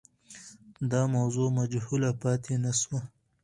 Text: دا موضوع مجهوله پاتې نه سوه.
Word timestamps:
دا 0.91 1.01
موضوع 1.15 1.47
مجهوله 1.59 2.11
پاتې 2.21 2.53
نه 2.63 2.71
سوه. 2.81 2.99